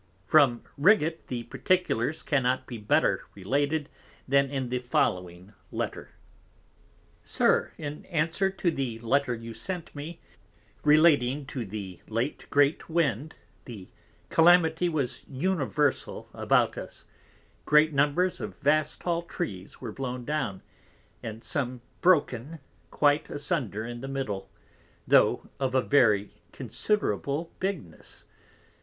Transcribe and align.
From 0.25 0.63
Rigate 0.79 1.27
the 1.27 1.43
particulars 1.43 2.23
cannot 2.23 2.65
be 2.65 2.79
better 2.79 3.27
related, 3.35 3.87
than 4.27 4.49
in 4.49 4.69
the 4.69 4.79
following 4.79 5.53
Letter 5.71 6.09
SIR, 7.23 7.73
In 7.77 8.05
answer 8.07 8.49
to 8.49 8.71
the 8.71 8.97
Letter 8.97 9.35
you 9.35 9.53
sent 9.53 9.95
me, 9.95 10.19
relating 10.83 11.45
to 11.45 11.67
the 11.67 11.99
late 12.07 12.47
great 12.49 12.89
Wind, 12.89 13.35
the 13.65 13.89
Calamity 14.29 14.89
was 14.89 15.21
universal 15.29 16.27
about 16.33 16.79
us, 16.79 17.05
great 17.65 17.93
numbers 17.93 18.39
of 18.41 18.57
vast 18.57 19.01
tall 19.01 19.21
Trees 19.21 19.81
were 19.81 19.91
blown 19.91 20.25
down, 20.25 20.63
and 21.21 21.43
some 21.43 21.79
broken 22.01 22.57
quite 22.89 23.29
asunder 23.29 23.85
in 23.85 24.01
the 24.01 24.07
middle, 24.07 24.49
tho' 25.05 25.47
of 25.59 25.75
a 25.75 25.81
very 25.83 26.33
considerable 26.51 27.51
bigness. 27.59 28.25